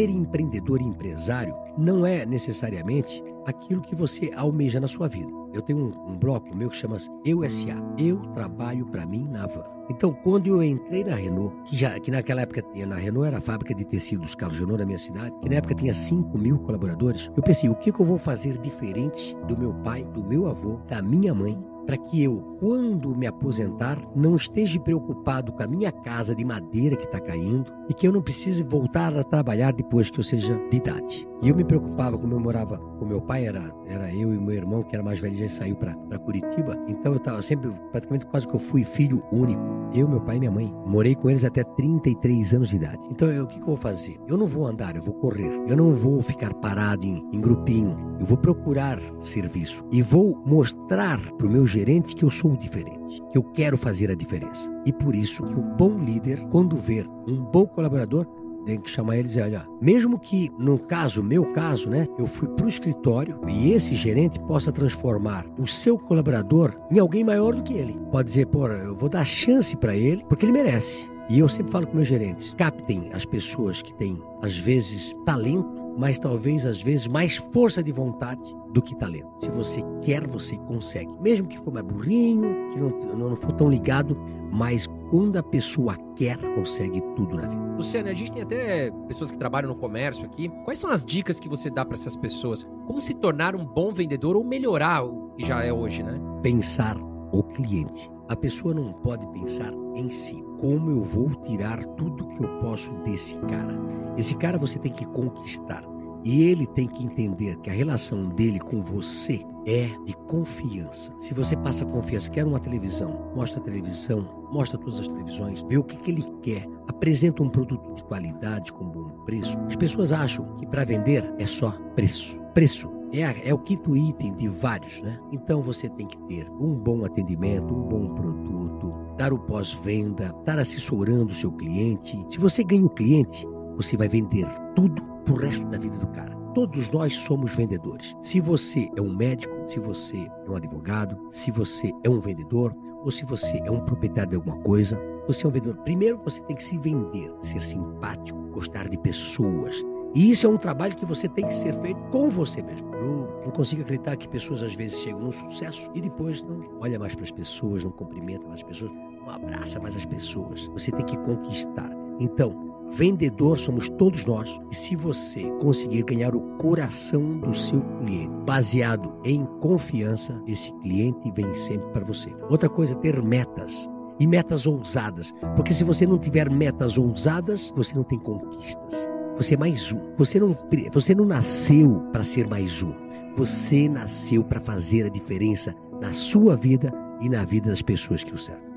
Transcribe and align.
Ser 0.00 0.08
empreendedor 0.08 0.80
e 0.80 0.84
empresário 0.86 1.54
não 1.76 2.06
é 2.06 2.24
necessariamente 2.24 3.22
aquilo 3.44 3.82
que 3.82 3.94
você 3.94 4.32
almeja 4.34 4.80
na 4.80 4.88
sua 4.88 5.06
vida. 5.08 5.30
Eu 5.52 5.60
tenho 5.60 5.78
um, 5.78 6.12
um 6.12 6.18
bloco 6.18 6.56
meu 6.56 6.70
que 6.70 6.76
chama 6.76 6.96
Eu 7.22 7.46
SA. 7.46 7.76
Eu 7.98 8.16
trabalho 8.32 8.86
para 8.86 9.04
mim 9.04 9.28
na 9.28 9.46
van. 9.46 9.62
Então, 9.90 10.14
quando 10.22 10.46
eu 10.46 10.62
entrei 10.62 11.04
na 11.04 11.16
Renault, 11.16 11.54
que, 11.66 11.76
já, 11.76 12.00
que 12.00 12.10
naquela 12.10 12.40
época 12.40 12.62
tinha, 12.62 12.86
na 12.86 12.94
Renault 12.94 13.26
era 13.26 13.36
a 13.36 13.40
fábrica 13.42 13.74
de 13.74 13.84
tecidos 13.84 14.34
Carlos 14.34 14.58
Renault 14.58 14.78
da 14.78 14.86
minha 14.86 14.98
cidade, 14.98 15.38
que 15.40 15.50
na 15.50 15.56
época 15.56 15.74
tinha 15.74 15.92
5 15.92 16.38
mil 16.38 16.58
colaboradores, 16.60 17.30
eu 17.36 17.42
pensei, 17.42 17.68
o 17.68 17.74
que, 17.74 17.92
que 17.92 18.00
eu 18.00 18.06
vou 18.06 18.16
fazer 18.16 18.56
diferente 18.56 19.36
do 19.48 19.58
meu 19.58 19.74
pai, 19.82 20.04
do 20.14 20.24
meu 20.24 20.46
avô, 20.46 20.78
da 20.88 21.02
minha 21.02 21.34
mãe, 21.34 21.58
para 21.90 21.98
que 21.98 22.22
eu, 22.22 22.56
quando 22.60 23.16
me 23.16 23.26
aposentar, 23.26 23.98
não 24.14 24.36
esteja 24.36 24.78
preocupado 24.78 25.50
com 25.50 25.60
a 25.60 25.66
minha 25.66 25.90
casa 25.90 26.36
de 26.36 26.44
madeira 26.44 26.94
que 26.94 27.02
está 27.02 27.18
caindo 27.18 27.66
e 27.88 27.92
que 27.92 28.06
eu 28.06 28.12
não 28.12 28.22
precise 28.22 28.62
voltar 28.62 29.12
a 29.16 29.24
trabalhar 29.24 29.72
depois 29.72 30.08
que 30.08 30.20
eu 30.20 30.22
seja 30.22 30.54
de 30.70 30.76
idade. 30.76 31.29
E 31.42 31.48
eu 31.48 31.56
me 31.56 31.64
preocupava 31.64 32.18
como 32.18 32.34
eu 32.34 32.40
morava 32.40 32.78
com 32.98 33.06
meu 33.06 33.20
pai, 33.20 33.46
era, 33.46 33.74
era 33.86 34.12
eu 34.14 34.34
e 34.34 34.38
meu 34.38 34.54
irmão, 34.54 34.82
que 34.82 34.94
era 34.94 35.02
mais 35.02 35.18
velho, 35.18 35.36
já 35.36 35.48
saiu 35.48 35.74
para 35.74 35.94
Curitiba. 36.18 36.78
Então 36.86 37.12
eu 37.12 37.18
estava 37.18 37.40
sempre, 37.40 37.72
praticamente 37.90 38.26
quase 38.26 38.46
que 38.46 38.54
eu 38.54 38.60
fui 38.60 38.84
filho 38.84 39.22
único. 39.32 39.62
Eu, 39.92 40.06
meu 40.06 40.20
pai 40.20 40.36
e 40.36 40.38
minha 40.38 40.50
mãe. 40.50 40.72
Morei 40.86 41.14
com 41.14 41.30
eles 41.30 41.44
até 41.44 41.64
33 41.64 42.54
anos 42.54 42.68
de 42.68 42.76
idade. 42.76 43.02
Então 43.10 43.28
eu, 43.28 43.44
o 43.44 43.46
que, 43.46 43.56
que 43.56 43.62
eu 43.62 43.66
vou 43.66 43.76
fazer? 43.76 44.20
Eu 44.28 44.36
não 44.36 44.46
vou 44.46 44.66
andar, 44.66 44.94
eu 44.94 45.02
vou 45.02 45.14
correr. 45.14 45.50
Eu 45.66 45.76
não 45.76 45.92
vou 45.92 46.20
ficar 46.20 46.52
parado 46.54 47.04
em, 47.06 47.26
em 47.32 47.40
grupinho. 47.40 47.96
Eu 48.20 48.26
vou 48.26 48.36
procurar 48.36 49.00
serviço. 49.20 49.84
E 49.90 50.02
vou 50.02 50.40
mostrar 50.46 51.18
para 51.32 51.46
o 51.46 51.50
meu 51.50 51.66
gerente 51.66 52.14
que 52.14 52.24
eu 52.24 52.30
sou 52.30 52.54
diferente, 52.56 53.20
que 53.32 53.38
eu 53.38 53.42
quero 53.42 53.76
fazer 53.76 54.10
a 54.10 54.14
diferença. 54.14 54.70
E 54.84 54.92
por 54.92 55.14
isso 55.14 55.42
que 55.44 55.58
o 55.58 55.62
bom 55.62 55.96
líder, 55.96 56.38
quando 56.48 56.76
ver 56.76 57.08
um 57.26 57.42
bom 57.44 57.66
colaborador, 57.66 58.26
tem 58.64 58.80
que 58.80 58.90
chamar 58.90 59.16
eles 59.16 59.36
e 59.36 59.40
olha, 59.40 59.66
mesmo 59.80 60.18
que 60.18 60.50
no 60.58 60.78
caso, 60.78 61.22
meu 61.22 61.46
caso, 61.52 61.88
né, 61.88 62.08
eu 62.18 62.26
fui 62.26 62.48
para 62.48 62.66
o 62.66 62.68
escritório 62.68 63.38
e 63.48 63.72
esse 63.72 63.94
gerente 63.94 64.38
possa 64.40 64.72
transformar 64.72 65.46
o 65.58 65.66
seu 65.66 65.98
colaborador 65.98 66.74
em 66.90 66.98
alguém 66.98 67.24
maior 67.24 67.54
do 67.54 67.62
que 67.62 67.74
ele. 67.74 67.98
Pode 68.10 68.28
dizer, 68.28 68.46
pô, 68.46 68.66
eu 68.68 68.94
vou 68.94 69.08
dar 69.08 69.24
chance 69.24 69.76
para 69.76 69.96
ele 69.96 70.24
porque 70.28 70.44
ele 70.44 70.52
merece. 70.52 71.08
E 71.28 71.38
eu 71.38 71.48
sempre 71.48 71.70
falo 71.70 71.86
com 71.86 71.96
meus 71.96 72.08
gerentes, 72.08 72.52
captem 72.58 73.10
as 73.12 73.24
pessoas 73.24 73.80
que 73.80 73.94
têm, 73.94 74.20
às 74.42 74.56
vezes, 74.56 75.14
talento 75.24 75.80
mas 75.96 76.18
talvez 76.18 76.64
às 76.64 76.80
vezes 76.80 77.06
mais 77.06 77.36
força 77.36 77.82
de 77.82 77.92
vontade 77.92 78.42
do 78.72 78.80
que 78.80 78.96
talento. 78.96 79.28
Se 79.38 79.50
você 79.50 79.82
quer, 80.02 80.26
você 80.26 80.56
consegue. 80.56 81.12
Mesmo 81.20 81.48
que 81.48 81.58
for 81.58 81.72
mais 81.72 81.84
burrinho, 81.84 82.70
que 82.72 82.80
não, 82.80 83.28
não 83.28 83.36
for 83.36 83.52
tão 83.52 83.68
ligado, 83.68 84.16
mas 84.50 84.88
quando 85.10 85.36
a 85.36 85.42
pessoa 85.42 85.96
quer, 86.14 86.38
consegue 86.54 87.00
tudo 87.16 87.36
na 87.36 87.46
vida. 87.48 87.60
Luciana, 87.76 88.10
a 88.10 88.14
gente 88.14 88.30
tem 88.30 88.42
até 88.42 88.90
pessoas 89.08 89.30
que 89.30 89.36
trabalham 89.36 89.68
no 89.68 89.74
comércio 89.74 90.24
aqui. 90.24 90.48
Quais 90.64 90.78
são 90.78 90.88
as 90.88 91.04
dicas 91.04 91.40
que 91.40 91.48
você 91.48 91.68
dá 91.68 91.84
para 91.84 91.94
essas 91.94 92.16
pessoas? 92.16 92.64
Como 92.86 93.00
se 93.00 93.14
tornar 93.14 93.56
um 93.56 93.64
bom 93.64 93.92
vendedor 93.92 94.36
ou 94.36 94.44
melhorar 94.44 95.04
o 95.04 95.30
que 95.36 95.44
já 95.44 95.64
é 95.64 95.72
hoje, 95.72 96.02
né? 96.02 96.20
Pensar 96.42 96.96
o 97.32 97.42
cliente. 97.42 98.10
A 98.28 98.36
pessoa 98.36 98.72
não 98.72 98.92
pode 98.92 99.26
pensar 99.32 99.72
em 99.96 100.08
si. 100.08 100.40
Como 100.60 100.90
eu 100.90 101.02
vou 101.02 101.30
tirar 101.46 101.84
tudo 101.96 102.28
que 102.28 102.44
eu 102.44 102.48
posso 102.60 102.92
desse 103.02 103.36
cara? 103.40 103.76
Esse 104.16 104.36
cara 104.36 104.58
você 104.58 104.78
tem 104.78 104.92
que 104.92 105.04
conquistar. 105.06 105.82
E 106.22 106.42
ele 106.44 106.66
tem 106.66 106.86
que 106.86 107.02
entender 107.02 107.56
que 107.56 107.70
a 107.70 107.72
relação 107.72 108.28
dele 108.28 108.60
com 108.60 108.82
você 108.82 109.44
é 109.66 109.86
de 110.04 110.14
confiança. 110.26 111.12
Se 111.18 111.34
você 111.34 111.56
passa 111.56 111.84
confiança, 111.84 112.30
quer 112.30 112.44
uma 112.44 112.60
televisão, 112.60 113.30
mostra 113.34 113.60
a 113.60 113.62
televisão, 113.62 114.46
mostra 114.50 114.78
todas 114.78 115.00
as 115.00 115.08
televisões, 115.08 115.62
vê 115.68 115.76
o 115.76 115.84
que, 115.84 115.96
que 115.96 116.10
ele 116.10 116.24
quer, 116.42 116.66
apresenta 116.88 117.42
um 117.42 117.48
produto 117.48 117.94
de 117.94 118.04
qualidade 118.04 118.72
com 118.72 118.88
bom 118.88 119.08
preço. 119.24 119.58
As 119.66 119.76
pessoas 119.76 120.12
acham 120.12 120.56
que 120.56 120.66
para 120.66 120.84
vender 120.84 121.32
é 121.38 121.46
só 121.46 121.72
preço. 121.94 122.38
Preço 122.54 122.90
é, 123.12 123.48
é 123.48 123.54
o 123.54 123.58
quinto 123.58 123.96
item 123.96 124.34
de 124.34 124.48
vários, 124.48 125.00
né? 125.00 125.18
Então 125.32 125.62
você 125.62 125.88
tem 125.88 126.06
que 126.06 126.18
ter 126.28 126.48
um 126.50 126.74
bom 126.74 127.04
atendimento, 127.04 127.74
um 127.74 127.88
bom 127.88 128.14
produto, 128.14 128.94
dar 129.16 129.32
o 129.32 129.38
pós-venda, 129.38 130.34
estar 130.40 130.58
assessorando 130.58 131.32
o 131.32 131.34
seu 131.34 131.50
cliente. 131.52 132.18
Se 132.28 132.38
você 132.38 132.62
ganha 132.62 132.84
o 132.84 132.90
cliente, 132.90 133.46
você 133.76 133.96
vai 133.96 134.08
vender 134.08 134.46
tudo 134.74 135.02
pro 135.24 135.36
resto 135.36 135.66
da 135.66 135.78
vida 135.78 135.98
do 135.98 136.06
cara. 136.08 136.39
Todos 136.54 136.90
nós 136.90 137.16
somos 137.16 137.54
vendedores. 137.54 138.16
Se 138.20 138.40
você 138.40 138.90
é 138.96 139.00
um 139.00 139.14
médico, 139.14 139.54
se 139.66 139.78
você 139.78 140.28
é 140.46 140.50
um 140.50 140.56
advogado, 140.56 141.16
se 141.30 141.50
você 141.52 141.92
é 142.02 142.10
um 142.10 142.18
vendedor, 142.18 142.74
ou 143.04 143.10
se 143.10 143.24
você 143.24 143.58
é 143.64 143.70
um 143.70 143.80
proprietário 143.80 144.30
de 144.30 144.36
alguma 144.36 144.58
coisa, 144.58 145.00
você 145.28 145.46
é 145.46 145.48
um 145.48 145.52
vendedor. 145.52 145.76
Primeiro 145.84 146.20
você 146.24 146.42
tem 146.42 146.56
que 146.56 146.64
se 146.64 146.76
vender, 146.76 147.32
ser 147.40 147.62
simpático, 147.62 148.38
gostar 148.50 148.88
de 148.88 148.98
pessoas. 148.98 149.80
E 150.12 150.30
isso 150.32 150.44
é 150.44 150.50
um 150.50 150.56
trabalho 150.56 150.96
que 150.96 151.06
você 151.06 151.28
tem 151.28 151.46
que 151.46 151.54
ser 151.54 151.72
feito 151.80 152.00
com 152.10 152.28
você 152.28 152.60
mesmo. 152.60 152.92
Eu 152.96 153.42
não 153.44 153.52
consigo 153.52 153.82
acreditar 153.82 154.16
que 154.16 154.28
pessoas 154.28 154.60
às 154.60 154.74
vezes 154.74 154.98
chegam 154.98 155.20
no 155.20 155.32
sucesso 155.32 155.88
e 155.94 156.00
depois 156.00 156.42
não 156.42 156.58
olha 156.80 156.98
mais 156.98 157.14
para 157.14 157.24
as 157.24 157.30
pessoas, 157.30 157.84
não 157.84 157.92
cumprimenta 157.92 158.46
mais 158.48 158.60
as 158.60 158.66
pessoas, 158.66 158.90
não 158.90 159.30
abraça 159.30 159.78
mais 159.78 159.94
as 159.94 160.04
pessoas. 160.04 160.66
Você 160.72 160.90
tem 160.90 161.06
que 161.06 161.16
conquistar. 161.18 161.90
Então, 162.18 162.69
Vendedor 162.90 163.58
somos 163.58 163.88
todos 163.88 164.26
nós. 164.26 164.60
E 164.70 164.74
se 164.74 164.96
você 164.96 165.44
conseguir 165.60 166.02
ganhar 166.02 166.34
o 166.34 166.40
coração 166.56 167.38
do 167.38 167.54
seu 167.54 167.80
cliente, 167.98 168.30
baseado 168.44 169.12
em 169.24 169.44
confiança, 169.60 170.40
esse 170.46 170.72
cliente 170.80 171.30
vem 171.32 171.54
sempre 171.54 171.88
para 171.92 172.04
você. 172.04 172.30
Outra 172.50 172.68
coisa, 172.68 172.94
ter 172.96 173.22
metas. 173.22 173.88
E 174.18 174.26
metas 174.26 174.66
ousadas. 174.66 175.32
Porque 175.56 175.72
se 175.72 175.84
você 175.84 176.06
não 176.06 176.18
tiver 176.18 176.50
metas 176.50 176.98
ousadas, 176.98 177.72
você 177.74 177.94
não 177.94 178.02
tem 178.04 178.18
conquistas. 178.18 179.08
Você 179.36 179.54
é 179.54 179.56
mais 179.56 179.92
um. 179.92 180.00
Você 180.18 180.38
não, 180.38 180.54
você 180.92 181.14
não 181.14 181.24
nasceu 181.24 182.02
para 182.12 182.24
ser 182.24 182.46
mais 182.46 182.82
um. 182.82 182.92
Você 183.36 183.88
nasceu 183.88 184.44
para 184.44 184.60
fazer 184.60 185.06
a 185.06 185.08
diferença 185.08 185.74
na 186.02 186.12
sua 186.12 186.56
vida 186.56 186.92
e 187.20 187.28
na 187.30 187.44
vida 187.44 187.70
das 187.70 187.80
pessoas 187.80 188.22
que 188.22 188.34
o 188.34 188.38
servem 188.38 188.69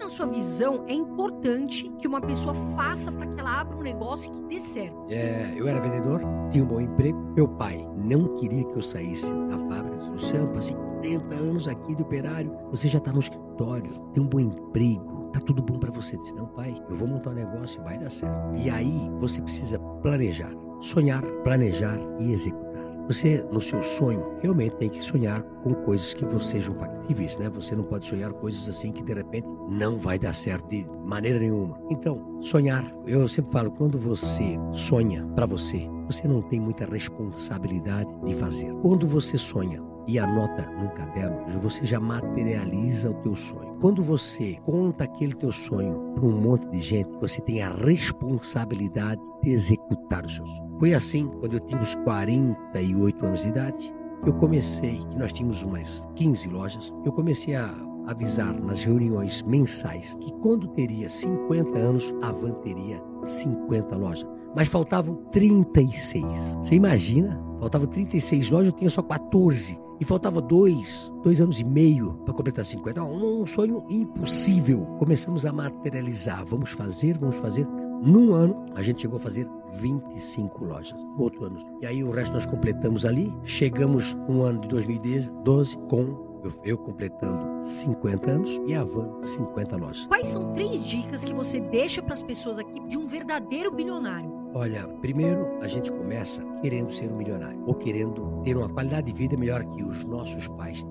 na 0.00 0.08
sua 0.08 0.26
visão, 0.26 0.84
é 0.88 0.94
importante 0.94 1.88
que 1.98 2.08
uma 2.08 2.20
pessoa 2.20 2.54
faça 2.74 3.12
para 3.12 3.26
que 3.26 3.38
ela 3.38 3.60
abra 3.60 3.76
um 3.76 3.82
negócio 3.82 4.32
que 4.32 4.42
dê 4.44 4.58
certo? 4.58 5.06
É, 5.10 5.52
eu 5.54 5.68
era 5.68 5.78
vendedor, 5.78 6.22
tinha 6.50 6.64
um 6.64 6.66
bom 6.66 6.80
emprego. 6.80 7.18
Meu 7.36 7.46
pai 7.46 7.86
não 7.96 8.36
queria 8.36 8.64
que 8.64 8.76
eu 8.76 8.82
saísse 8.82 9.32
da 9.48 9.58
fábrica. 9.58 9.96
Disse, 9.96 10.10
Luciano, 10.10 10.48
passei 10.48 10.74
40 10.74 11.34
anos 11.34 11.68
aqui 11.68 11.94
de 11.94 12.02
operário. 12.02 12.56
Você 12.70 12.88
já 12.88 12.98
está 12.98 13.12
no 13.12 13.20
escritório, 13.20 13.90
tem 14.14 14.22
um 14.22 14.26
bom 14.26 14.40
emprego. 14.40 15.30
Tá 15.32 15.40
tudo 15.40 15.62
bom 15.62 15.78
para 15.78 15.92
você. 15.92 16.16
Disse, 16.16 16.34
não, 16.34 16.46
pai, 16.46 16.74
eu 16.88 16.96
vou 16.96 17.06
montar 17.06 17.30
um 17.30 17.34
negócio 17.34 17.80
e 17.80 17.84
vai 17.84 17.98
dar 17.98 18.10
certo. 18.10 18.56
E 18.56 18.70
aí 18.70 19.10
você 19.20 19.40
precisa 19.42 19.78
planejar, 20.02 20.50
sonhar, 20.80 21.22
planejar 21.44 21.98
e 22.18 22.32
executar. 22.32 22.69
Você, 23.10 23.44
no 23.50 23.60
seu 23.60 23.82
sonho, 23.82 24.24
realmente 24.40 24.76
tem 24.76 24.88
que 24.88 25.02
sonhar 25.02 25.42
com 25.64 25.74
coisas 25.74 26.14
que 26.14 26.24
sejam 26.40 26.76
factíveis, 26.76 27.36
né? 27.38 27.50
Você 27.50 27.74
não 27.74 27.82
pode 27.82 28.06
sonhar 28.06 28.32
coisas 28.34 28.68
assim 28.68 28.92
que 28.92 29.02
de 29.02 29.12
repente 29.12 29.48
não 29.68 29.98
vai 29.98 30.16
dar 30.16 30.32
certo 30.32 30.68
de 30.68 30.86
maneira 31.04 31.40
nenhuma. 31.40 31.76
Então, 31.90 32.40
sonhar, 32.40 32.84
eu 33.08 33.26
sempre 33.26 33.50
falo, 33.50 33.72
quando 33.72 33.98
você 33.98 34.56
sonha 34.70 35.26
para 35.34 35.44
você, 35.44 35.88
você 36.06 36.28
não 36.28 36.40
tem 36.40 36.60
muita 36.60 36.86
responsabilidade 36.86 38.14
de 38.24 38.32
fazer. 38.32 38.72
Quando 38.74 39.08
você 39.08 39.36
sonha 39.36 39.82
e 40.06 40.16
anota 40.16 40.70
num 40.78 40.90
caderno, 40.90 41.58
você 41.58 41.84
já 41.84 41.98
materializa 41.98 43.10
o 43.10 43.14
teu 43.14 43.34
sonho. 43.34 43.74
Quando 43.80 44.04
você 44.04 44.56
conta 44.64 45.02
aquele 45.02 45.34
teu 45.34 45.50
sonho 45.50 46.12
para 46.14 46.24
um 46.24 46.40
monte 46.40 46.68
de 46.68 46.80
gente, 46.80 47.10
você 47.20 47.40
tem 47.40 47.60
a 47.60 47.72
responsabilidade 47.72 49.20
de 49.42 49.50
executar 49.50 50.24
os 50.24 50.36
seus 50.36 50.48
sonhos. 50.48 50.69
Foi 50.80 50.94
assim, 50.94 51.28
quando 51.40 51.52
eu 51.52 51.60
tinha 51.60 51.78
uns 51.78 51.94
48 51.94 53.26
anos 53.26 53.42
de 53.42 53.48
idade, 53.48 53.94
eu 54.24 54.32
comecei, 54.32 54.96
que 55.10 55.18
nós 55.18 55.30
tínhamos 55.30 55.62
umas 55.62 56.08
15 56.14 56.48
lojas, 56.48 56.90
eu 57.04 57.12
comecei 57.12 57.54
a 57.54 57.70
avisar 58.06 58.58
nas 58.58 58.82
reuniões 58.82 59.42
mensais 59.42 60.14
que 60.14 60.32
quando 60.40 60.68
teria 60.68 61.10
50 61.10 61.78
anos, 61.78 62.14
a 62.22 62.32
Van 62.32 62.52
teria 62.62 62.98
50 63.22 63.94
lojas. 63.94 64.26
Mas 64.56 64.68
faltavam 64.68 65.16
36. 65.32 66.24
Você 66.62 66.76
imagina? 66.76 67.38
Faltavam 67.60 67.86
36 67.86 68.48
lojas, 68.48 68.72
eu 68.72 68.78
tinha 68.78 68.88
só 68.90 69.02
14. 69.02 69.78
E 70.00 70.04
faltava 70.06 70.40
dois, 70.40 71.12
dois 71.22 71.42
anos 71.42 71.60
e 71.60 71.64
meio 71.64 72.14
para 72.24 72.32
completar 72.32 72.64
50. 72.64 73.02
Um 73.02 73.46
sonho 73.46 73.84
impossível. 73.90 74.86
Começamos 74.98 75.44
a 75.44 75.52
materializar. 75.52 76.42
Vamos 76.46 76.70
fazer, 76.70 77.18
vamos 77.18 77.36
fazer. 77.36 77.66
Num 78.00 78.32
ano, 78.32 78.64
a 78.74 78.82
gente 78.82 79.02
chegou 79.02 79.16
a 79.16 79.20
fazer 79.20 79.46
25 79.72 80.64
lojas. 80.64 80.98
Outro 81.18 81.44
ano. 81.44 81.78
E 81.82 81.86
aí 81.86 82.02
o 82.02 82.10
resto 82.10 82.32
nós 82.32 82.46
completamos 82.46 83.04
ali. 83.04 83.32
Chegamos 83.44 84.14
no 84.26 84.42
ano 84.42 84.60
de 84.62 84.68
2012 84.68 85.76
com 85.88 86.30
Eu, 86.42 86.52
eu 86.64 86.78
completando 86.78 87.62
50 87.62 88.30
anos 88.30 88.60
e 88.66 88.74
a 88.74 88.82
Van 88.82 89.20
50 89.20 89.76
lojas. 89.76 90.06
Quais 90.06 90.28
são 90.28 90.50
três 90.54 90.86
dicas 90.86 91.22
que 91.22 91.34
você 91.34 91.60
deixa 91.60 92.02
para 92.02 92.14
as 92.14 92.22
pessoas 92.22 92.58
aqui 92.58 92.80
de 92.88 92.96
um 92.96 93.06
verdadeiro 93.06 93.70
bilionário? 93.70 94.32
Olha, 94.54 94.88
primeiro 95.02 95.46
a 95.60 95.68
gente 95.68 95.92
começa 95.92 96.42
querendo 96.62 96.92
ser 96.92 97.12
um 97.12 97.16
milionário 97.18 97.62
ou 97.66 97.74
querendo 97.74 98.40
ter 98.42 98.56
uma 98.56 98.70
qualidade 98.70 99.12
de 99.12 99.18
vida 99.18 99.36
melhor 99.36 99.62
que 99.66 99.82
os 99.82 100.02
nossos 100.06 100.48
pais. 100.48 100.82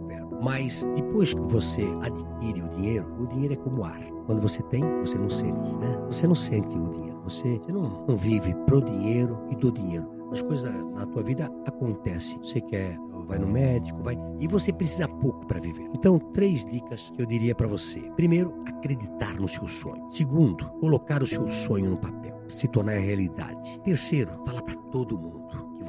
Mas 0.42 0.88
depois 0.96 1.34
que 1.34 1.42
você 1.42 1.84
adquire 2.02 2.62
o 2.62 2.70
dinheiro, 2.70 3.06
o 3.20 3.28
dinheiro 3.28 3.54
é 3.54 3.58
como 3.58 3.84
ar. 3.84 4.02
Quando 4.26 4.42
você 4.42 4.62
tem, 4.64 4.84
você 5.02 5.18
não 5.18 5.30
sente, 5.30 5.76
né? 5.76 6.00
Você 6.08 6.28
não 6.28 6.36
sente 6.36 6.78
o 6.78 6.90
dinheiro. 6.90 7.20
Você, 7.24 7.58
você 7.58 7.72
não, 7.72 8.06
não 8.08 8.18
vive 8.18 8.54
pro 8.66 8.82
dinheiro 8.82 9.40
e 9.50 9.56
do 9.56 9.72
dinheiro. 9.72 10.08
As 10.32 10.42
coisas 10.42 10.72
na 10.94 11.06
tua 11.08 11.24
vida 11.24 11.52
acontecem. 11.66 12.40
Você 12.40 12.62
quer 12.62 12.98
vai 13.30 13.38
no 13.38 13.48
médico, 13.48 14.02
vai 14.02 14.18
e 14.40 14.48
você 14.48 14.74
precisa 14.74 15.08
pouco 15.08 15.46
para 15.46 15.60
viver. 15.60 15.88
Então, 15.94 16.18
três 16.18 16.66
dicas 16.66 17.12
que 17.12 17.22
eu 17.22 17.28
diria 17.28 17.54
para 17.54 17.68
você. 17.68 18.00
Primeiro, 18.16 18.64
acreditar 18.66 19.36
no 19.36 19.48
seu 19.48 19.68
sonho. 19.68 20.10
Segundo, 20.10 20.68
colocar 20.80 21.22
o 21.22 21.28
seu 21.28 21.48
sonho 21.52 21.92
no 21.92 21.98
papel, 21.98 22.36
se 22.48 22.68
tornar 22.68 22.98
realidade. 22.98 23.80
Terceiro, 23.82 24.32
falar 24.46 24.64
para 24.64 24.76
todo 24.92 25.18
mundo 25.18 25.39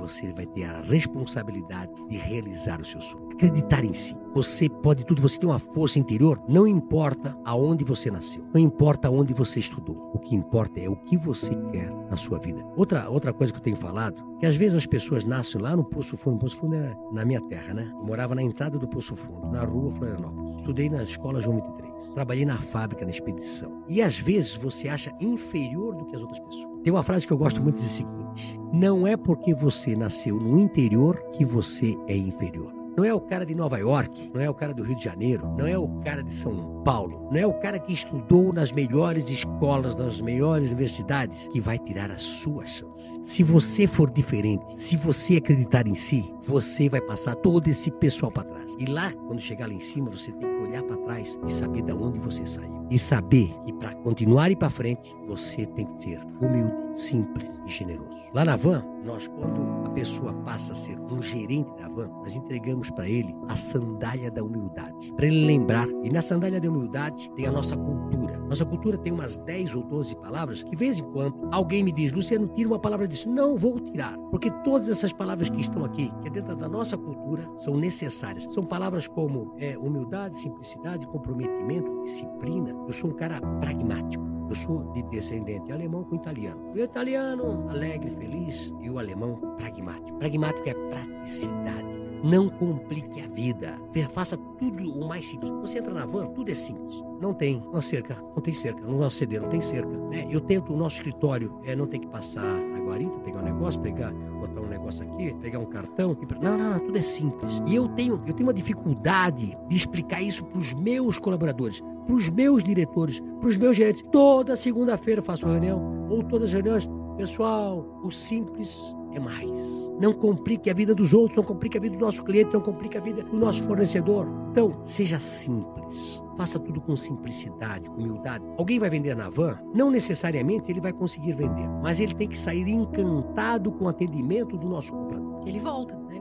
você 0.00 0.32
vai 0.32 0.46
ter 0.46 0.64
a 0.64 0.80
responsabilidade 0.80 1.92
de 2.08 2.16
realizar 2.16 2.80
o 2.80 2.84
seu 2.84 3.00
sonho. 3.00 3.28
Acreditar 3.32 3.84
em 3.84 3.92
si. 3.92 4.16
Você 4.34 4.68
pode 4.68 5.04
tudo, 5.04 5.20
você 5.20 5.38
tem 5.38 5.48
uma 5.48 5.58
força 5.58 5.98
interior, 5.98 6.40
não 6.48 6.66
importa 6.66 7.36
aonde 7.44 7.84
você 7.84 8.10
nasceu, 8.10 8.44
não 8.54 8.60
importa 8.60 9.10
onde 9.10 9.34
você 9.34 9.60
estudou. 9.60 10.10
O 10.14 10.18
que 10.18 10.36
importa 10.36 10.80
é 10.80 10.88
o 10.88 10.96
que 10.96 11.16
você 11.16 11.50
quer 11.72 11.90
na 12.08 12.16
sua 12.16 12.38
vida. 12.38 12.64
Outra, 12.76 13.08
outra 13.10 13.32
coisa 13.32 13.52
que 13.52 13.58
eu 13.58 13.62
tenho 13.62 13.76
falado, 13.76 14.22
que 14.38 14.46
às 14.46 14.56
vezes 14.56 14.76
as 14.76 14.86
pessoas 14.86 15.24
nascem 15.24 15.60
lá 15.60 15.76
no 15.76 15.84
Poço 15.84 16.16
Fundo. 16.16 16.38
Poço 16.38 16.56
Fundo 16.56 16.76
é 16.76 16.96
na 17.12 17.24
minha 17.24 17.40
terra, 17.42 17.74
né? 17.74 17.90
Eu 17.92 18.04
morava 18.04 18.34
na 18.34 18.42
entrada 18.42 18.78
do 18.78 18.88
Poço 18.88 19.16
Fundo, 19.16 19.50
na 19.50 19.64
rua 19.64 19.90
Florianópolis. 19.90 20.56
Estudei 20.60 20.88
na 20.88 21.02
escola 21.02 21.40
João 21.40 21.56
23. 21.56 21.69
Trabalhei 22.14 22.44
na 22.44 22.58
fábrica, 22.58 23.04
na 23.04 23.10
expedição. 23.10 23.84
E 23.88 24.02
às 24.02 24.18
vezes 24.18 24.56
você 24.56 24.88
acha 24.88 25.12
inferior 25.20 25.94
do 25.94 26.06
que 26.06 26.16
as 26.16 26.22
outras 26.22 26.40
pessoas. 26.40 26.80
Tem 26.82 26.92
uma 26.92 27.02
frase 27.02 27.26
que 27.26 27.32
eu 27.32 27.38
gosto 27.38 27.62
muito, 27.62 27.76
diz 27.76 27.86
o 27.86 27.88
seguinte: 27.88 28.60
Não 28.72 29.06
é 29.06 29.16
porque 29.16 29.54
você 29.54 29.94
nasceu 29.94 30.36
no 30.36 30.58
interior 30.58 31.22
que 31.32 31.44
você 31.44 31.96
é 32.08 32.16
inferior. 32.16 32.80
Não 32.96 33.04
é 33.04 33.14
o 33.14 33.20
cara 33.20 33.46
de 33.46 33.54
Nova 33.54 33.78
York, 33.78 34.30
não 34.34 34.40
é 34.40 34.50
o 34.50 34.54
cara 34.54 34.74
do 34.74 34.82
Rio 34.82 34.96
de 34.96 35.04
Janeiro, 35.04 35.46
não 35.56 35.66
é 35.66 35.78
o 35.78 35.88
cara 36.00 36.22
de 36.22 36.34
São 36.34 36.82
Paulo, 36.84 37.28
não 37.30 37.38
é 37.38 37.46
o 37.46 37.54
cara 37.54 37.78
que 37.78 37.92
estudou 37.92 38.52
nas 38.52 38.72
melhores 38.72 39.30
escolas, 39.30 39.94
nas 39.94 40.20
melhores 40.20 40.68
universidades 40.70 41.48
que 41.48 41.60
vai 41.60 41.78
tirar 41.78 42.10
a 42.10 42.18
sua 42.18 42.66
chance. 42.66 43.20
Se 43.22 43.42
você 43.42 43.86
for 43.86 44.10
diferente, 44.10 44.64
se 44.76 44.96
você 44.96 45.36
acreditar 45.36 45.86
em 45.86 45.94
si, 45.94 46.34
você 46.40 46.88
vai 46.88 47.00
passar 47.00 47.36
todo 47.36 47.68
esse 47.68 47.90
pessoal 47.92 48.30
para 48.30 48.44
trás. 48.44 48.59
E 48.80 48.86
lá, 48.86 49.12
quando 49.26 49.42
chegar 49.42 49.66
lá 49.66 49.74
em 49.74 49.80
cima, 49.80 50.08
você 50.08 50.32
tem 50.32 50.48
que 50.48 50.62
olhar 50.62 50.82
para 50.82 50.96
trás 50.96 51.38
e 51.46 51.52
saber 51.52 51.82
de 51.82 51.92
onde 51.92 52.18
você 52.18 52.46
saiu. 52.46 52.86
E 52.90 52.98
saber 52.98 53.54
que 53.66 53.74
para 53.74 53.94
continuar 53.96 54.50
e 54.50 54.56
para 54.56 54.70
frente, 54.70 55.14
você 55.26 55.66
tem 55.66 55.84
que 55.84 56.02
ser 56.02 56.18
humilde, 56.40 56.72
simples 56.94 57.50
e 57.66 57.70
generoso. 57.70 58.20
Lá 58.32 58.44
na 58.44 58.56
van, 58.56 58.82
nós, 59.04 59.28
quando 59.28 59.86
a 59.86 59.90
pessoa 59.90 60.32
passa 60.44 60.72
a 60.72 60.74
ser 60.74 60.98
um 61.00 61.20
gerente 61.20 61.70
da 61.74 61.88
van, 61.88 62.08
nós 62.20 62.36
entregamos 62.36 62.88
para 62.90 63.08
ele 63.08 63.34
a 63.48 63.56
sandália 63.56 64.30
da 64.30 64.42
humildade. 64.42 65.12
Para 65.14 65.26
ele 65.26 65.46
lembrar. 65.46 65.88
E 66.04 66.10
na 66.10 66.22
sandália 66.22 66.60
da 66.60 66.68
humildade 66.68 67.30
tem 67.34 67.46
a 67.46 67.52
nossa 67.52 67.76
cultura. 67.76 68.38
Nossa 68.38 68.64
cultura 68.64 68.96
tem 68.98 69.12
umas 69.12 69.36
10 69.36 69.74
ou 69.74 69.82
12 69.82 70.14
palavras 70.16 70.62
que, 70.62 70.70
de 70.70 70.76
vez 70.76 70.98
em 70.98 71.04
quando, 71.12 71.48
alguém 71.52 71.82
me 71.82 71.90
diz, 71.90 72.12
Luciano, 72.12 72.48
tira 72.48 72.68
uma 72.68 72.78
palavra 72.78 73.08
disso. 73.08 73.28
Não 73.28 73.56
vou 73.56 73.80
tirar. 73.80 74.16
Porque 74.30 74.50
todas 74.64 74.88
essas 74.88 75.12
palavras 75.12 75.50
que 75.50 75.60
estão 75.60 75.84
aqui, 75.84 76.12
que 76.22 76.28
é 76.28 76.30
dentro 76.30 76.56
da 76.56 76.68
nossa 76.68 76.96
cultura, 76.96 77.48
são 77.56 77.76
necessárias. 77.76 78.46
São 78.50 78.64
palavras 78.70 79.08
como 79.08 79.52
é, 79.58 79.76
humildade, 79.76 80.38
simplicidade, 80.38 81.06
comprometimento, 81.08 82.02
disciplina. 82.02 82.70
Eu 82.86 82.92
sou 82.92 83.10
um 83.10 83.14
cara 83.14 83.40
pragmático. 83.60 84.24
Eu 84.48 84.54
sou 84.54 84.92
de 84.92 85.02
descendente 85.02 85.70
alemão 85.70 86.04
com 86.04 86.14
italiano. 86.16 86.72
O 86.72 86.78
italiano, 86.78 87.68
alegre, 87.68 88.10
feliz, 88.12 88.72
e 88.80 88.88
o 88.88 88.98
alemão, 88.98 89.36
pragmático. 89.58 90.16
Pragmático 90.18 90.68
é 90.68 90.74
praticidade. 90.74 92.00
Não 92.22 92.48
complique 92.48 93.20
a 93.20 93.28
vida. 93.28 93.78
Faça 94.10 94.36
tudo 94.58 94.92
o 94.92 95.08
mais 95.08 95.26
simples. 95.26 95.50
Você 95.60 95.78
entra 95.78 95.92
na 95.92 96.06
van, 96.06 96.26
tudo 96.28 96.50
é 96.50 96.54
simples. 96.54 97.02
Não 97.20 97.34
tem 97.34 97.62
uma 97.72 97.82
cerca, 97.82 98.16
não 98.34 98.42
tem 98.42 98.54
cerca. 98.54 98.80
No 98.82 98.98
nosso 98.98 99.16
CD 99.16 99.38
não 99.38 99.48
tem 99.48 99.60
cerca. 99.60 99.88
Né? 100.08 100.26
Eu 100.30 100.40
tento, 100.40 100.72
o 100.72 100.76
nosso 100.76 100.96
escritório 100.96 101.60
é, 101.64 101.74
não 101.74 101.86
tem 101.86 102.00
que 102.00 102.08
passar 102.08 102.44
guarita, 102.90 103.18
pegar 103.20 103.40
um 103.40 103.44
negócio, 103.44 103.80
pegar, 103.80 104.12
botar 104.12 104.60
um 104.60 104.68
negócio 104.68 105.04
aqui, 105.04 105.34
pegar 105.34 105.58
um 105.58 105.66
cartão. 105.66 106.16
Não, 106.42 106.58
não, 106.58 106.70
não, 106.70 106.80
tudo 106.80 106.98
é 106.98 107.02
simples. 107.02 107.62
E 107.66 107.74
eu 107.74 107.88
tenho, 107.88 108.22
eu 108.26 108.34
tenho 108.34 108.48
uma 108.48 108.54
dificuldade 108.54 109.56
de 109.68 109.76
explicar 109.76 110.20
isso 110.20 110.44
para 110.44 110.58
os 110.58 110.74
meus 110.74 111.18
colaboradores, 111.18 111.80
para 112.06 112.14
os 112.14 112.28
meus 112.28 112.62
diretores, 112.62 113.20
para 113.40 113.48
os 113.48 113.56
meus 113.56 113.76
gerentes. 113.76 114.02
Toda 114.10 114.56
segunda-feira 114.56 115.22
faço 115.22 115.46
reunião, 115.46 116.06
ou 116.08 116.22
todas 116.22 116.48
as 116.48 116.52
reuniões. 116.52 116.88
Pessoal, 117.16 117.86
o 118.02 118.10
simples 118.10 118.96
é 119.12 119.20
mais. 119.20 119.90
Não 120.00 120.12
complique 120.12 120.70
a 120.70 120.74
vida 120.74 120.94
dos 120.94 121.12
outros, 121.12 121.36
não 121.36 121.44
complique 121.44 121.76
a 121.76 121.80
vida 121.80 121.96
do 121.96 122.00
nosso 122.00 122.22
cliente, 122.22 122.52
não 122.52 122.60
complique 122.60 122.96
a 122.96 123.00
vida 123.00 123.22
do 123.22 123.36
nosso 123.36 123.62
fornecedor. 123.64 124.26
Então, 124.50 124.80
seja 124.84 125.18
simples. 125.18 126.22
Faça 126.36 126.58
tudo 126.58 126.80
com 126.80 126.96
simplicidade, 126.96 127.90
com 127.90 127.96
humildade. 127.96 128.44
Alguém 128.58 128.78
vai 128.78 128.88
vender 128.88 129.14
na 129.14 129.28
van? 129.28 129.58
Não 129.74 129.90
necessariamente 129.90 130.70
ele 130.70 130.80
vai 130.80 130.92
conseguir 130.92 131.32
vender, 131.32 131.68
mas 131.82 132.00
ele 132.00 132.14
tem 132.14 132.28
que 132.28 132.38
sair 132.38 132.68
encantado 132.68 133.70
com 133.72 133.84
o 133.84 133.88
atendimento 133.88 134.56
do 134.56 134.68
nosso 134.68 134.92
comprador. 134.92 135.42
Ele 135.46 135.58
volta, 135.58 135.96
né? 135.96 136.20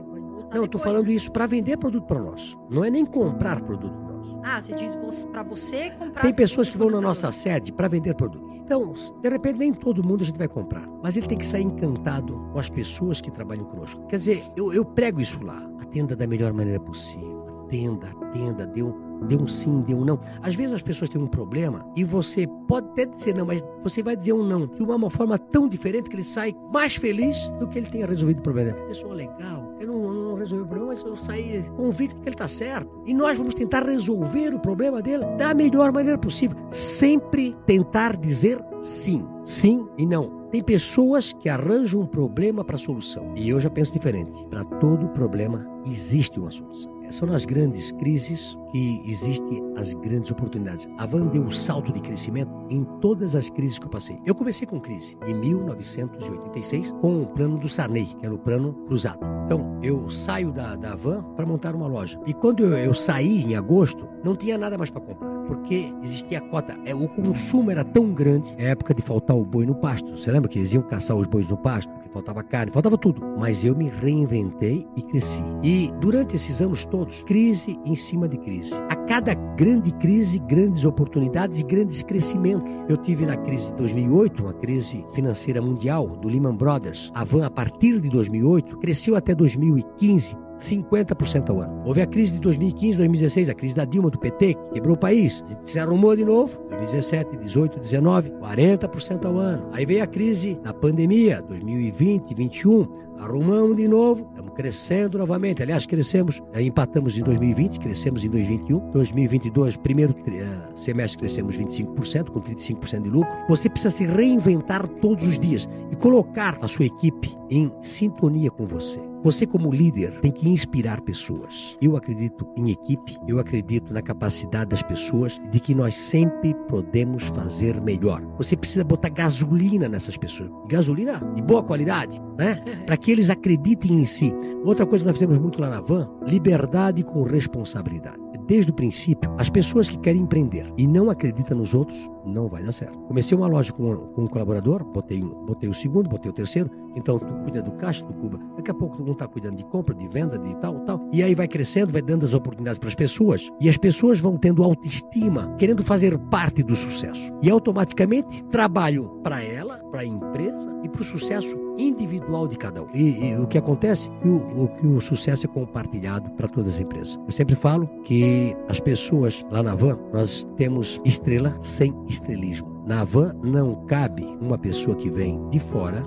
Não, 0.49 0.57
eu 0.57 0.65
estou 0.65 0.79
depois, 0.79 0.83
falando 0.83 1.07
né? 1.07 1.13
isso 1.13 1.31
para 1.31 1.45
vender 1.45 1.77
produto 1.77 2.05
para 2.05 2.19
nós. 2.19 2.57
Não 2.69 2.83
é 2.83 2.89
nem 2.89 3.05
comprar 3.05 3.61
produto. 3.61 4.08
Ah, 4.43 4.61
você 4.61 4.73
diz 4.73 4.97
pra 5.31 5.43
você 5.43 5.91
comprar. 5.91 6.21
Tem 6.21 6.33
pessoas 6.33 6.69
que 6.69 6.77
vão 6.77 6.89
na 6.89 7.01
nossa 7.01 7.31
sede 7.31 7.71
para 7.71 7.87
vender 7.87 8.15
produtos. 8.15 8.55
Então, 8.55 8.93
de 9.21 9.29
repente, 9.29 9.57
nem 9.57 9.73
todo 9.73 10.03
mundo 10.03 10.21
a 10.21 10.25
gente 10.25 10.37
vai 10.37 10.47
comprar. 10.47 10.87
Mas 11.01 11.17
ele 11.17 11.27
tem 11.27 11.37
que 11.37 11.45
sair 11.45 11.63
encantado 11.63 12.39
com 12.51 12.59
as 12.59 12.69
pessoas 12.69 13.21
que 13.21 13.31
trabalham 13.31 13.65
conosco. 13.65 14.05
Quer 14.07 14.17
dizer, 14.17 14.43
eu, 14.55 14.73
eu 14.73 14.85
prego 14.85 15.21
isso 15.21 15.43
lá. 15.43 15.61
Atenda 15.81 16.15
da 16.15 16.27
melhor 16.27 16.53
maneira 16.53 16.79
possível. 16.79 17.39
Atenda, 17.65 18.07
atenda, 18.21 18.71
um, 18.83 19.27
dê 19.27 19.35
um 19.35 19.47
sim, 19.47 19.81
dê 19.81 19.93
um 19.93 20.03
não. 20.03 20.19
Às 20.41 20.55
vezes 20.55 20.73
as 20.73 20.81
pessoas 20.81 21.09
têm 21.09 21.21
um 21.21 21.27
problema 21.27 21.85
e 21.95 22.03
você 22.03 22.47
pode 22.67 22.87
até 22.89 23.05
dizer 23.05 23.35
não, 23.35 23.45
mas 23.45 23.63
você 23.83 24.01
vai 24.01 24.15
dizer 24.15 24.33
um 24.33 24.43
não 24.43 24.65
de 24.65 24.81
uma 24.81 25.09
forma 25.09 25.37
tão 25.37 25.67
diferente 25.67 26.09
que 26.09 26.15
ele 26.15 26.23
sai 26.23 26.55
mais 26.73 26.95
feliz 26.95 27.37
do 27.59 27.67
que 27.67 27.77
ele 27.77 27.87
tenha 27.87 28.07
resolvido 28.07 28.39
o 28.39 28.41
problema. 28.41 28.73
Pessoa 28.87 29.13
legal, 29.13 29.75
eu 29.79 29.87
não, 29.87 30.13
não 30.39 30.45
resolvi 30.45 30.63
o 30.63 30.67
problema, 30.67 30.93
mas 30.93 31.03
eu 31.03 31.15
saí 31.15 31.63
convicto 31.75 32.15
que 32.21 32.29
ele 32.29 32.35
está 32.35 32.47
certo. 32.47 32.89
E 33.05 33.13
nós 33.13 33.37
vamos 33.37 33.53
tentar 33.53 33.83
resolver 33.83 34.53
o 34.53 34.59
problema 34.59 35.01
dele 35.01 35.25
da 35.37 35.53
melhor 35.53 35.91
maneira 35.91 36.17
possível. 36.17 36.57
Sempre 36.71 37.55
tentar 37.65 38.15
dizer 38.15 38.63
sim. 38.79 39.27
Sim 39.43 39.87
e 39.97 40.05
não. 40.05 40.39
Tem 40.51 40.63
pessoas 40.63 41.31
que 41.31 41.47
arranjam 41.47 42.01
um 42.01 42.07
problema 42.07 42.63
para 42.63 42.77
solução. 42.77 43.33
E 43.35 43.49
eu 43.49 43.59
já 43.59 43.69
penso 43.69 43.93
diferente. 43.93 44.33
Para 44.49 44.63
todo 44.63 45.09
problema 45.09 45.67
existe 45.85 46.39
uma 46.39 46.49
solução. 46.49 46.98
São 47.09 47.27
nas 47.27 47.45
grandes 47.45 47.91
crises 47.93 48.57
que 48.71 49.01
existem 49.05 49.63
as 49.75 49.93
grandes 49.95 50.29
oportunidades. 50.29 50.87
A 50.97 51.05
Van 51.05 51.25
deu 51.27 51.41
um 51.41 51.51
salto 51.51 51.91
de 51.91 51.99
crescimento 51.99 52.51
em 52.69 52.83
todas 53.01 53.35
as 53.35 53.49
crises 53.49 53.79
que 53.79 53.85
eu 53.85 53.89
passei. 53.89 54.19
Eu 54.25 54.35
comecei 54.35 54.67
com 54.67 54.79
crise 54.79 55.17
em 55.25 55.33
1986 55.33 56.91
com 57.01 57.23
o 57.23 57.27
plano 57.27 57.57
do 57.57 57.67
Sarney, 57.67 58.05
que 58.05 58.25
era 58.25 58.33
o 58.33 58.37
plano 58.37 58.73
cruzado. 58.87 59.19
Então, 59.45 59.79
eu 59.81 60.09
saio 60.11 60.51
da, 60.51 60.75
da 60.75 60.95
Van 60.95 61.23
para 61.35 61.45
montar 61.45 61.75
uma 61.75 61.87
loja. 61.87 62.19
E 62.27 62.33
quando 62.33 62.63
eu, 62.63 62.77
eu 62.77 62.93
saí 62.93 63.43
em 63.43 63.55
agosto, 63.55 64.07
não 64.23 64.35
tinha 64.35 64.57
nada 64.57 64.77
mais 64.77 64.91
para 64.91 65.01
comprar. 65.01 65.29
Porque 65.47 65.91
existia 66.03 66.37
a 66.37 66.41
cota, 66.41 66.77
é, 66.85 66.93
o 66.93 67.07
consumo 67.07 67.71
era 67.71 67.83
tão 67.83 68.13
grande, 68.13 68.53
é 68.59 68.65
época 68.65 68.93
de 68.93 69.01
faltar 69.01 69.35
o 69.35 69.43
boi 69.43 69.65
no 69.65 69.73
pasto. 69.73 70.15
Você 70.15 70.29
lembra 70.29 70.47
que 70.47 70.59
eles 70.59 70.71
iam 70.73 70.83
caçar 70.83 71.17
os 71.17 71.25
bois 71.25 71.47
no 71.47 71.57
pasto? 71.57 71.91
Faltava 72.19 72.43
carne, 72.43 72.71
faltava 72.73 72.97
tudo. 72.97 73.21
Mas 73.37 73.63
eu 73.63 73.73
me 73.73 73.87
reinventei 73.87 74.85
e 74.95 75.01
cresci. 75.01 75.41
E 75.63 75.89
durante 76.01 76.35
esses 76.35 76.61
anos 76.61 76.83
todos, 76.83 77.23
crise 77.23 77.79
em 77.85 77.95
cima 77.95 78.27
de 78.27 78.37
crise. 78.37 78.73
A 78.89 78.95
cada 79.09 79.33
grande 79.33 79.91
crise, 79.93 80.37
grandes 80.37 80.85
oportunidades 80.85 81.59
e 81.59 81.63
grandes 81.63 82.03
crescimentos. 82.03 82.71
Eu 82.87 82.95
tive 82.95 83.25
na 83.25 83.35
crise 83.35 83.71
de 83.71 83.77
2008, 83.77 84.43
uma 84.43 84.53
crise 84.53 85.03
financeira 85.15 85.59
mundial 85.59 86.07
do 86.07 86.27
Lehman 86.27 86.55
Brothers. 86.55 87.09
A 87.15 87.23
Van, 87.23 87.43
a 87.43 87.49
partir 87.49 87.99
de 87.99 88.07
2008, 88.07 88.77
cresceu 88.77 89.15
até 89.15 89.33
2015 89.33 90.37
50% 90.59 91.49
ao 91.49 91.61
ano. 91.61 91.81
Houve 91.85 92.01
a 92.01 92.05
crise 92.05 92.33
de 92.33 92.39
2015, 92.41 92.97
2016, 92.97 93.49
a 93.49 93.53
crise 93.53 93.75
da 93.75 93.85
Dilma 93.85 94.09
do 94.09 94.19
PT, 94.19 94.53
que 94.53 94.73
quebrou 94.73 94.95
o 94.95 94.99
país. 94.99 95.43
A 95.47 95.49
gente 95.49 95.69
se 95.69 95.79
arrumou 95.79 96.15
de 96.15 96.25
novo. 96.25 96.59
2017, 96.69 97.37
18, 97.37 97.79
19, 97.79 98.29
40% 98.31 99.25
ao 99.25 99.37
ano. 99.37 99.69
Aí 99.71 99.85
veio 99.85 100.03
a 100.03 100.07
crise 100.07 100.59
da 100.61 100.73
pandemia, 100.73 101.41
2020, 101.41 102.35
2021. 102.35 103.08
Arrumamos 103.19 103.75
de 103.75 103.87
novo, 103.87 104.29
estamos 104.29 104.53
crescendo 104.53 105.17
novamente. 105.17 105.61
Aliás, 105.61 105.85
crescemos, 105.85 106.41
eh, 106.53 106.63
empatamos 106.63 107.17
em 107.17 107.23
2020, 107.23 107.77
crescemos 107.79 108.23
em 108.23 108.29
2021. 108.29 108.91
2022, 108.91 109.75
primeiro 109.75 110.15
eh, 110.27 110.47
semestre, 110.75 111.19
crescemos 111.19 111.57
25%, 111.57 112.29
com 112.31 112.39
35% 112.39 113.01
de 113.01 113.09
lucro. 113.09 113.29
Você 113.49 113.69
precisa 113.69 113.91
se 113.91 114.05
reinventar 114.05 114.87
todos 114.87 115.27
os 115.27 115.37
dias 115.37 115.67
e 115.91 115.95
colocar 115.97 116.57
a 116.61 116.67
sua 116.67 116.85
equipe 116.85 117.35
em 117.49 117.69
sintonia 117.83 118.49
com 118.49 118.65
você. 118.65 119.08
Você, 119.23 119.45
como 119.45 119.71
líder, 119.71 120.19
tem 120.21 120.31
que 120.31 120.47
inspirar 120.47 121.01
pessoas. 121.01 121.77
Eu 121.81 121.97
acredito 121.97 122.47
em 122.55 122.71
equipe, 122.71 123.17
eu 123.27 123.39
acredito 123.39 123.93
na 123.93 124.01
capacidade 124.01 124.69
das 124.69 124.81
pessoas 124.81 125.39
de 125.51 125.59
que 125.59 125.75
nós 125.75 125.95
sempre 125.97 126.53
podemos 126.69 127.23
fazer 127.27 127.81
melhor. 127.81 128.21
Você 128.37 128.55
precisa 128.55 128.83
botar 128.83 129.09
gasolina 129.09 129.89
nessas 129.89 130.15
pessoas. 130.15 130.49
Gasolina 130.67 131.19
de 131.35 131.41
boa 131.41 131.61
qualidade, 131.63 132.21
né? 132.37 132.63
Para 132.85 132.97
que 132.97 133.11
eles 133.11 133.29
acreditem 133.29 133.99
em 133.99 134.05
si. 134.05 134.33
Outra 134.63 134.85
coisa 134.85 135.03
que 135.03 135.07
nós 135.07 135.17
fizemos 135.17 135.37
muito 135.37 135.59
lá 135.59 135.69
na 135.69 135.81
van: 135.81 136.09
liberdade 136.25 137.03
com 137.03 137.23
responsabilidade 137.23 138.28
desde 138.49 138.71
o 138.71 138.73
princípio, 138.73 139.31
as 139.37 139.47
pessoas 139.47 139.87
que 139.87 139.97
querem 139.99 140.23
empreender 140.23 140.73
e 140.75 140.87
não 140.87 141.11
acreditam 141.11 141.55
nos 141.55 141.75
outros, 141.75 142.09
não 142.25 142.47
vai 142.47 142.63
dar 142.63 142.71
certo. 142.71 142.97
Comecei 143.01 143.37
uma 143.37 143.47
loja 143.47 143.71
com, 143.71 143.95
com 143.95 144.23
um 144.23 144.27
colaborador, 144.27 144.83
botei, 144.83 145.21
botei 145.21 145.69
o 145.69 145.73
segundo, 145.73 146.09
botei 146.09 146.31
o 146.31 146.33
terceiro, 146.33 146.69
então 146.95 147.19
tu 147.19 147.31
cuida 147.43 147.61
do 147.61 147.71
caixa, 147.73 148.03
do 148.03 148.13
cuba. 148.13 148.39
Daqui 148.57 148.71
a 148.71 148.73
pouco 148.73 148.97
tu 148.97 149.03
não 149.03 149.11
está 149.11 149.27
cuidando 149.27 149.57
de 149.57 149.63
compra, 149.65 149.93
de 149.93 150.07
venda, 150.07 150.37
de 150.39 150.55
tal, 150.55 150.79
tal. 150.81 151.07
E 151.13 151.21
aí 151.21 151.35
vai 151.35 151.47
crescendo, 151.47 151.93
vai 151.93 152.01
dando 152.01 152.25
as 152.25 152.33
oportunidades 152.33 152.79
para 152.79 152.89
as 152.89 152.95
pessoas 152.95 153.47
e 153.61 153.69
as 153.69 153.77
pessoas 153.77 154.19
vão 154.19 154.35
tendo 154.35 154.63
autoestima, 154.63 155.55
querendo 155.59 155.83
fazer 155.83 156.17
parte 156.17 156.63
do 156.63 156.75
sucesso. 156.75 157.31
E 157.43 157.51
automaticamente 157.51 158.43
trabalham 158.45 159.21
para 159.21 159.43
ela, 159.43 159.78
para 159.89 160.01
a 160.01 160.05
empresa 160.05 160.69
e 160.83 160.89
para 160.89 161.01
o 161.01 161.05
sucesso 161.05 161.55
individual 161.77 162.47
de 162.47 162.57
cada 162.57 162.81
um. 162.81 162.87
E, 162.93 163.29
e 163.29 163.37
o 163.37 163.47
que 163.47 163.57
acontece 163.57 164.09
é 164.09 164.21
que 164.21 164.27
o, 164.27 164.63
o, 164.63 164.67
que 164.69 164.87
o 164.87 165.01
sucesso 165.01 165.45
é 165.45 165.49
compartilhado 165.49 166.29
para 166.31 166.47
todas 166.47 166.75
as 166.75 166.79
empresas. 166.79 167.19
Eu 167.25 167.31
sempre 167.31 167.55
falo 167.55 167.87
que 168.03 168.55
as 168.67 168.79
pessoas 168.79 169.45
lá 169.51 169.63
na 169.63 169.75
van, 169.75 169.97
nós 170.13 170.47
temos 170.57 170.99
estrela 171.05 171.55
sem 171.61 171.93
estrelismo. 172.07 172.83
Na 172.85 173.03
van 173.03 173.33
não 173.43 173.85
cabe 173.85 174.25
uma 174.41 174.57
pessoa 174.57 174.95
que 174.95 175.09
vem 175.09 175.47
de 175.49 175.59
fora 175.59 176.03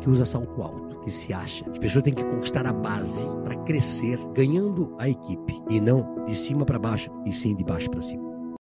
que 0.00 0.10
usa 0.10 0.24
salto 0.24 0.62
alto 0.62 0.84
que 1.04 1.10
se 1.10 1.32
acha. 1.32 1.68
As 1.70 1.78
pessoas 1.78 2.02
têm 2.02 2.14
que 2.14 2.24
conquistar 2.24 2.66
a 2.66 2.72
base 2.72 3.26
para 3.44 3.54
crescer, 3.56 4.18
ganhando 4.34 4.94
a 4.98 5.08
equipe 5.08 5.62
e 5.68 5.80
não 5.80 6.24
de 6.24 6.34
cima 6.34 6.64
para 6.64 6.78
baixo 6.78 7.10
e 7.26 7.32
sim 7.32 7.54
de 7.54 7.62
baixo 7.62 7.90
para 7.90 8.00
cima. 8.00 8.33